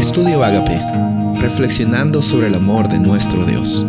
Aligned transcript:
Estudio 0.00 0.42
Agape, 0.42 0.80
reflexionando 1.42 2.22
sobre 2.22 2.46
el 2.46 2.54
amor 2.54 2.88
de 2.88 2.98
nuestro 2.98 3.44
Dios. 3.44 3.84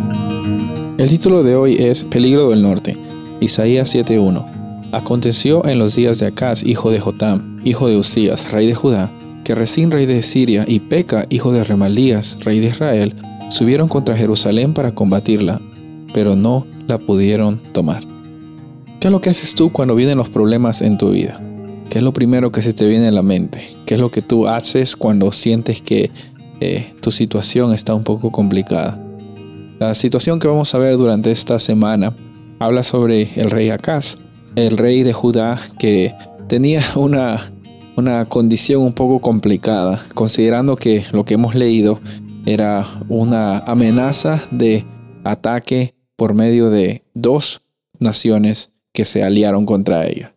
El 0.98 1.08
título 1.08 1.42
de 1.42 1.56
hoy 1.56 1.78
es 1.80 2.04
Peligro 2.04 2.50
del 2.50 2.62
Norte, 2.62 2.98
Isaías 3.40 3.96
7.1. 3.96 4.90
Aconteció 4.92 5.66
en 5.66 5.80
los 5.80 5.96
días 5.96 6.20
de 6.20 6.26
Acaz, 6.28 6.66
hijo 6.66 6.92
de 6.92 7.00
Jotam, 7.00 7.60
hijo 7.64 7.88
de 7.88 7.96
Usías, 7.96 8.52
rey 8.52 8.68
de 8.68 8.76
Judá, 8.76 9.10
que 9.46 9.56
Resín, 9.56 9.90
rey 9.90 10.06
de 10.06 10.22
Siria, 10.22 10.66
y 10.68 10.82
Peca, 10.82 11.28
hijo 11.30 11.54
de 11.54 11.64
Remalías, 11.64 12.38
rey 12.44 12.60
de 12.60 12.68
Israel, 12.68 13.16
subieron 13.50 13.88
contra 13.88 14.18
Jerusalén 14.18 14.74
para 14.74 14.94
combatirla, 14.94 15.62
pero 16.14 16.36
no 16.36 16.68
la 16.88 16.98
pudieron 16.98 17.62
tomar. 17.72 18.04
¿Qué 19.00 19.08
es 19.08 19.12
lo 19.14 19.22
que 19.22 19.30
haces 19.30 19.56
tú 19.56 19.72
cuando 19.72 19.96
vienen 19.96 20.18
los 20.18 20.28
problemas 20.28 20.82
en 20.82 20.98
tu 20.98 21.12
vida? 21.12 21.42
¿Qué 21.92 21.98
es 21.98 22.06
lo 22.06 22.14
primero 22.14 22.54
que 22.54 22.62
se 22.62 22.72
te 22.72 22.88
viene 22.88 23.10
a 23.10 23.12
la 23.12 23.22
mente? 23.22 23.68
¿Qué 23.86 23.96
es 23.96 24.00
lo 24.00 24.12
que 24.12 24.22
tú 24.22 24.48
haces 24.48 24.96
cuando 24.96 25.30
sientes 25.34 25.82
que 25.82 26.10
eh, 26.62 26.94
tu 27.02 27.12
situación 27.12 27.74
está 27.74 27.94
un 27.94 28.06
poco 28.06 28.32
complicada? 28.32 28.98
La 29.78 29.94
situación 29.94 30.40
que 30.40 30.48
vamos 30.48 30.74
a 30.74 30.78
ver 30.78 30.96
durante 30.96 31.32
esta 31.32 31.60
semana 31.60 32.16
habla 32.60 32.84
sobre 32.84 33.28
el 33.36 33.52
rey 33.52 33.72
Acaz, 33.72 34.20
el 34.56 34.78
rey 34.78 35.04
de 35.04 35.12
Judá 35.12 35.60
que 35.80 36.16
tenía 36.48 36.82
una, 36.96 37.52
una 37.98 38.24
condición 38.24 38.84
un 38.84 38.94
poco 38.94 39.20
complicada, 39.20 40.02
considerando 40.14 40.78
que 40.78 41.04
lo 41.12 41.26
que 41.26 41.34
hemos 41.34 41.56
leído 41.56 42.00
era 42.46 42.88
una 43.10 43.58
amenaza 43.60 44.42
de 44.50 44.86
ataque 45.26 45.94
por 46.16 46.36
medio 46.36 46.70
de 46.70 47.04
dos 47.14 47.64
naciones 48.00 48.72
que 48.94 49.04
se 49.04 49.24
aliaron 49.24 49.66
contra 49.66 50.08
ella. 50.08 50.31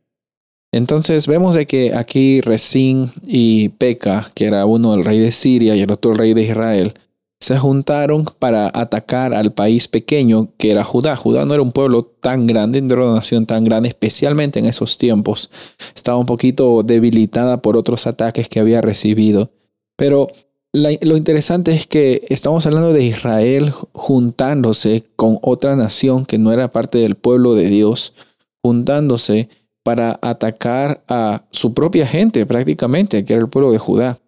Entonces 0.74 1.28
vemos 1.28 1.54
de 1.54 1.66
que 1.66 1.94
aquí 1.94 2.40
Resín 2.40 3.12
y 3.24 3.68
Peca, 3.68 4.28
que 4.34 4.46
era 4.46 4.66
uno 4.66 4.94
el 4.94 5.04
rey 5.04 5.20
de 5.20 5.30
Siria 5.30 5.76
y 5.76 5.82
el 5.82 5.92
otro 5.92 6.10
el 6.10 6.18
rey 6.18 6.34
de 6.34 6.42
Israel, 6.42 6.94
se 7.38 7.56
juntaron 7.56 8.24
para 8.40 8.72
atacar 8.74 9.34
al 9.34 9.52
país 9.52 9.86
pequeño 9.86 10.48
que 10.58 10.72
era 10.72 10.82
Judá. 10.82 11.14
Judá 11.14 11.44
no 11.44 11.54
era 11.54 11.62
un 11.62 11.70
pueblo 11.70 12.02
tan 12.02 12.48
grande, 12.48 12.82
no 12.82 12.94
era 12.94 13.04
una 13.04 13.14
nación 13.14 13.46
tan 13.46 13.62
grande, 13.62 13.88
especialmente 13.88 14.58
en 14.58 14.66
esos 14.66 14.98
tiempos. 14.98 15.48
Estaba 15.94 16.18
un 16.18 16.26
poquito 16.26 16.82
debilitada 16.82 17.62
por 17.62 17.76
otros 17.76 18.08
ataques 18.08 18.48
que 18.48 18.58
había 18.58 18.80
recibido. 18.80 19.52
Pero 19.96 20.26
lo 20.72 21.16
interesante 21.16 21.70
es 21.70 21.86
que 21.86 22.22
estamos 22.30 22.66
hablando 22.66 22.92
de 22.92 23.04
Israel 23.04 23.70
juntándose 23.92 25.04
con 25.14 25.38
otra 25.40 25.76
nación 25.76 26.26
que 26.26 26.38
no 26.38 26.52
era 26.52 26.72
parte 26.72 26.98
del 26.98 27.14
pueblo 27.14 27.54
de 27.54 27.68
Dios, 27.68 28.12
juntándose 28.60 29.48
para 29.84 30.18
atacar 30.22 31.04
a 31.06 31.44
su 31.52 31.74
propia 31.74 32.06
gente 32.06 32.44
prácticamente, 32.46 33.24
que 33.24 33.34
era 33.34 33.42
el 33.42 33.48
pueblo 33.48 33.70
de 33.70 33.78
Judá. 33.78 34.18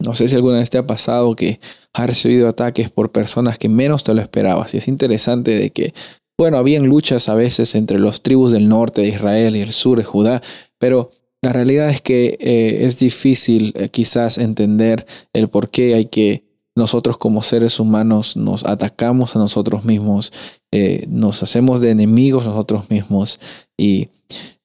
No 0.00 0.14
sé 0.14 0.28
si 0.28 0.34
alguna 0.34 0.58
vez 0.58 0.68
te 0.68 0.78
ha 0.78 0.86
pasado 0.86 1.34
que 1.34 1.60
has 1.94 2.06
recibido 2.06 2.48
ataques 2.48 2.90
por 2.90 3.10
personas 3.10 3.58
que 3.58 3.68
menos 3.68 4.04
te 4.04 4.12
lo 4.12 4.20
esperabas. 4.20 4.74
Y 4.74 4.78
es 4.78 4.88
interesante 4.88 5.52
de 5.58 5.70
que, 5.70 5.94
bueno, 6.36 6.58
habían 6.58 6.86
luchas 6.86 7.28
a 7.28 7.34
veces 7.34 7.74
entre 7.74 7.98
los 7.98 8.22
tribus 8.22 8.52
del 8.52 8.68
norte 8.68 9.00
de 9.00 9.08
Israel 9.08 9.56
y 9.56 9.60
el 9.60 9.72
sur 9.72 9.98
de 9.98 10.04
Judá, 10.04 10.42
pero 10.78 11.12
la 11.42 11.52
realidad 11.52 11.90
es 11.90 12.00
que 12.00 12.36
eh, 12.40 12.84
es 12.84 12.98
difícil 12.98 13.72
eh, 13.76 13.88
quizás 13.88 14.38
entender 14.38 15.06
el 15.32 15.48
por 15.48 15.70
qué 15.70 15.94
hay 15.94 16.06
que 16.06 16.44
nosotros 16.74 17.18
como 17.18 17.42
seres 17.42 17.80
humanos 17.80 18.36
nos 18.36 18.64
atacamos 18.64 19.34
a 19.34 19.40
nosotros 19.40 19.84
mismos, 19.84 20.32
eh, 20.72 21.06
nos 21.08 21.42
hacemos 21.42 21.80
de 21.80 21.90
enemigos 21.90 22.46
nosotros 22.46 22.90
mismos 22.90 23.40
y 23.76 24.08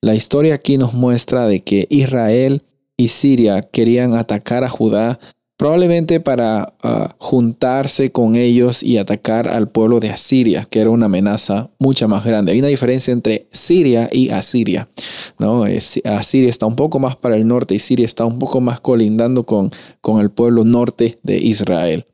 la 0.01 0.15
historia 0.15 0.55
aquí 0.55 0.77
nos 0.77 0.93
muestra 0.93 1.47
de 1.47 1.61
que 1.61 1.87
Israel 1.89 2.63
y 2.97 3.07
Siria 3.07 3.61
querían 3.61 4.13
atacar 4.13 4.63
a 4.63 4.69
Judá 4.69 5.19
probablemente 5.57 6.19
para 6.19 6.73
ah, 6.83 7.15
juntarse 7.19 8.11
con 8.11 8.35
ellos 8.35 8.83
y 8.83 8.97
atacar 8.97 9.47
al 9.47 9.69
pueblo 9.69 10.01
de 10.01 10.09
Asiria, 10.09 10.67
que 10.69 10.81
era 10.81 10.89
una 10.89 11.05
amenaza 11.05 11.69
mucha 11.79 12.07
más 12.07 12.25
grande. 12.25 12.51
Hay 12.51 12.59
una 12.59 12.67
diferencia 12.67 13.13
entre 13.13 13.47
Siria 13.51 14.09
y 14.11 14.29
Asiria. 14.29 14.89
¿no? 15.39 15.63
Asiria 16.03 16.49
está 16.49 16.65
un 16.65 16.75
poco 16.75 16.99
más 16.99 17.15
para 17.15 17.37
el 17.37 17.47
norte 17.47 17.75
y 17.75 17.79
Siria 17.79 18.05
está 18.05 18.25
un 18.25 18.39
poco 18.39 18.59
más 18.59 18.81
colindando 18.81 19.45
con, 19.45 19.71
con 20.01 20.19
el 20.19 20.31
pueblo 20.31 20.65
norte 20.65 21.17
de 21.23 21.37
Israel. 21.37 22.05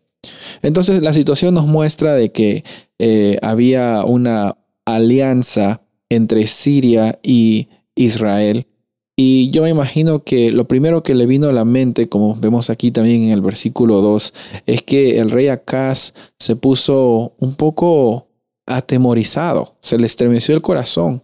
Entonces 0.62 1.02
la 1.02 1.14
situación 1.14 1.54
nos 1.54 1.66
muestra 1.66 2.14
de 2.14 2.32
que 2.32 2.64
eh, 3.00 3.38
había 3.42 4.04
una 4.06 4.58
alianza 4.86 5.82
entre 6.10 6.46
Siria 6.48 7.18
y 7.24 7.70
Israel. 7.96 8.68
Y 9.16 9.50
yo 9.52 9.64
me 9.64 9.70
imagino 9.70 10.24
que 10.24 10.52
lo 10.52 10.66
primero 10.68 11.04
que 11.04 11.14
le 11.14 11.26
vino 11.26 11.50
a 11.50 11.54
la 11.54 11.66
mente, 11.66 12.08
como 12.08 12.36
vemos 12.36 12.70
aquí 12.70 12.92
también 12.92 13.24
en 13.24 13.32
el 13.32 13.42
versículo 13.42 14.02
2, 14.02 14.34
es 14.66 14.82
que 14.82 15.20
el 15.20 15.30
rey 15.30 15.50
Acaz 15.50 16.14
se 16.40 16.56
puso 16.56 17.34
un 17.38 17.56
poco 17.56 18.28
atemorizado, 18.66 19.76
se 19.82 19.98
le 19.98 20.06
estremeció 20.06 20.56
el 20.56 20.62
corazón. 20.62 21.22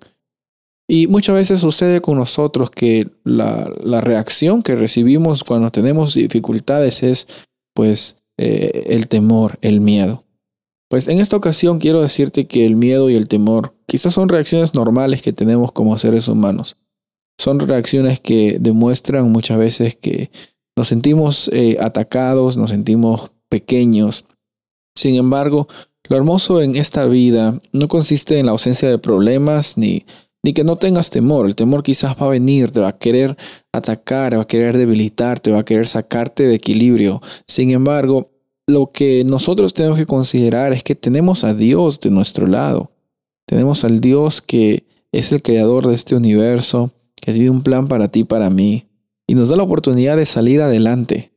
Y 0.90 1.08
muchas 1.08 1.36
veces 1.36 1.60
sucede 1.62 2.02
con 2.02 2.18
nosotros 2.18 2.70
que 2.70 3.10
la, 3.24 3.72
reacción 4.02 4.62
que 4.62 4.76
recibimos 4.76 5.44
cuando 5.44 5.72
tenemos 5.72 6.16
dificultades 6.16 7.02
es 7.02 7.28
pues 7.74 8.28
eh, 8.38 8.88
el 8.88 9.08
temor, 9.08 9.58
el 9.62 9.80
miedo. 9.80 10.25
Pues 10.90 11.08
en 11.08 11.20
esta 11.20 11.36
ocasión 11.36 11.80
quiero 11.80 12.02
decirte 12.02 12.48
que 12.48 12.66
el 12.66 12.76
miedo 12.76 13.10
y 13.10 13.16
el 13.16 13.28
temor 13.28 13.76
quizás 13.88 14.14
son 14.14 14.30
reacciones 14.30 14.74
normales 14.74 15.22
que 15.22 15.34
tenemos 15.34 15.72
como 15.72 15.98
seres 15.98 16.28
humanos. 16.28 16.78
Son 17.40 17.60
reacciones 17.60 18.20
que 18.20 18.58
demuestran 18.60 19.32
muchas 19.32 19.58
veces 19.58 19.96
que 19.96 20.30
nos 20.78 20.88
sentimos 20.88 21.50
eh, 21.54 21.78
atacados, 21.80 22.58
nos 22.58 22.70
sentimos 22.70 23.32
pequeños. 23.50 24.26
Sin 24.96 25.16
embargo, 25.16 25.68
lo 26.08 26.18
hermoso 26.18 26.62
en 26.62 26.76
esta 26.76 27.06
vida 27.06 27.60
no 27.72 27.88
consiste 27.88 28.40
en 28.40 28.46
la 28.46 28.52
ausencia 28.52 28.90
de 28.90 29.00
problemas 29.00 29.78
ni, 29.78 30.06
ni 30.44 30.54
que 30.54 30.64
no 30.64 30.78
tengas 30.78 31.10
temor. 31.10 31.48
El 31.48 31.56
temor 31.56 31.82
quizás 31.82 32.16
va 32.22 32.28
a 32.28 32.30
venir, 32.30 32.72
te 32.72 32.80
va 32.80 32.90
a 32.90 32.98
querer 32.98 33.36
atacar, 33.74 34.38
va 34.38 34.44
a 34.44 34.48
querer 34.48 34.78
debilitarte, 34.78 35.52
va 35.52 35.60
a 35.60 35.66
querer 35.66 35.88
sacarte 35.88 36.44
de 36.44 36.56
equilibrio. 36.56 37.22
Sin 37.48 37.72
embargo, 37.72 38.35
lo 38.68 38.92
que 38.92 39.24
nosotros 39.26 39.74
tenemos 39.74 39.98
que 39.98 40.06
considerar 40.06 40.74
es 40.74 40.84
que 40.84 40.96
tenemos 40.96 41.44
a 41.44 41.54
Dios 41.54 42.00
de 42.00 42.10
nuestro 42.10 42.48
lado. 42.48 42.92
Tenemos 43.46 43.84
al 43.84 44.00
Dios 44.00 44.42
que 44.42 44.86
es 45.12 45.32
el 45.32 45.42
creador 45.42 45.88
de 45.88 45.94
este 45.94 46.16
universo, 46.16 46.92
que 47.16 47.32
tiene 47.32 47.52
un 47.52 47.62
plan 47.62 47.88
para 47.88 48.08
ti 48.08 48.22
y 48.22 48.24
para 48.24 48.50
mí, 48.50 48.86
y 49.28 49.36
nos 49.36 49.50
da 49.50 49.56
la 49.56 49.64
oportunidad 49.64 50.18
de 50.18 50.26
salir 50.26 50.62
adelante. 50.62 51.32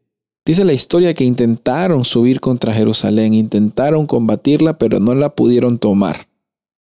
Dice 0.44 0.64
la 0.64 0.72
historia 0.72 1.12
que 1.12 1.24
intentaron 1.24 2.06
subir 2.06 2.40
contra 2.40 2.72
Jerusalén, 2.72 3.34
intentaron 3.34 4.06
combatirla, 4.06 4.78
pero 4.78 4.98
no 4.98 5.14
la 5.14 5.34
pudieron 5.34 5.78
tomar. 5.78 6.26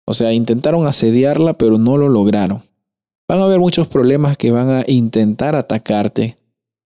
O 0.07 0.15
sea, 0.15 0.33
intentaron 0.33 0.87
asediarla, 0.87 1.59
pero 1.59 1.77
no 1.77 1.99
lo 1.99 2.09
lograron. 2.09 2.63
Van 3.29 3.39
a 3.39 3.45
haber 3.45 3.61
muchos 3.61 3.87
problemas 3.87 4.39
que 4.39 4.51
van 4.51 4.71
a 4.71 4.85
intentar 4.89 5.55
atacarte 5.55 6.39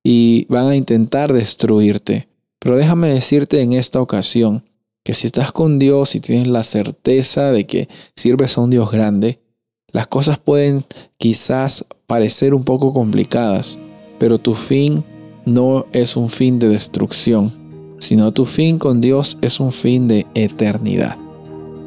y 0.03 0.47
van 0.49 0.67
a 0.67 0.77
intentar 0.77 1.33
destruirte. 1.33 2.29
Pero 2.65 2.77
déjame 2.77 3.09
decirte 3.11 3.61
en 3.61 3.75
esta 3.75 4.01
ocasión 4.01 4.65
que 5.05 5.13
si 5.13 5.27
estás 5.27 5.53
con 5.53 5.79
Dios 5.79 6.15
y 6.15 6.21
tienes 6.21 6.49
la 6.49 6.65
certeza 6.65 7.53
de 7.53 7.67
que 7.67 7.91
sirves 8.17 8.57
a 8.57 8.63
un 8.63 8.71
Dios 8.71 8.91
grande, 8.91 9.39
las 9.93 10.07
cosas 10.07 10.39
pueden 10.39 10.87
quizás 11.19 11.85
parecer 12.07 12.55
un 12.55 12.65
poco 12.65 12.95
complicadas, 12.95 13.79
pero 14.19 14.39
tu 14.39 14.55
fin 14.55 15.05
no 15.45 15.85
es 15.93 16.17
un 16.17 16.31
fin 16.31 16.59
de 16.59 16.69
destrucción, 16.69 17.53
sino 17.99 18.33
tu 18.33 18.47
fin 18.47 18.79
con 18.79 19.03
Dios 19.03 19.37
es 19.43 19.61
un 19.61 19.71
fin 19.71 20.09
de 20.09 20.27
eternidad. 20.35 21.19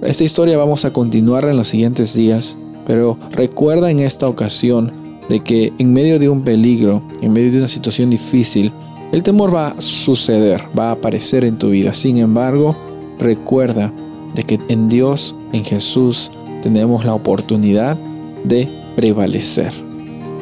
Esta 0.04 0.26
historia 0.26 0.60
vamos 0.60 0.86
a 0.86 0.94
continuar 0.94 1.46
en 1.46 1.58
los 1.58 1.70
siguientes 1.70 2.14
días, 2.14 2.56
pero 2.86 3.18
recuerda 3.32 3.90
en 3.90 4.02
esta 4.02 4.28
ocasión 4.28 4.94
de 5.28 5.40
que 5.40 5.74
en 5.80 5.92
medio 5.92 6.20
de 6.20 6.30
un 6.30 6.44
peligro, 6.44 7.02
en 7.22 7.34
medio 7.34 7.52
de 7.52 7.58
una 7.58 7.68
situación 7.68 8.12
difícil, 8.12 8.72
el 9.12 9.24
temor 9.24 9.54
va 9.54 9.70
a 9.70 9.82
suceder, 9.82 10.64
va 10.78 10.90
a 10.90 10.92
aparecer 10.94 11.46
en 11.46 11.58
tu 11.58 11.70
vida. 11.70 11.94
Sin 11.94 12.18
embargo, 12.18 12.76
recuerda 13.20 13.92
de 14.36 14.44
que 14.44 14.60
en 14.68 14.90
Dios, 14.90 15.36
en 15.54 15.64
Jesús, 15.64 16.32
tenemos 16.62 17.06
la 17.06 17.14
oportunidad 17.14 17.98
de 18.44 18.68
prevalecer. 18.96 19.72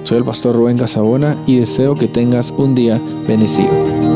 Soy 0.03 0.17
el 0.17 0.23
pastor 0.23 0.55
Rubén 0.55 0.77
Casabona 0.77 1.37
y 1.47 1.57
deseo 1.57 1.95
que 1.95 2.07
tengas 2.07 2.53
un 2.57 2.75
día 2.75 3.01
bendecido. 3.27 4.14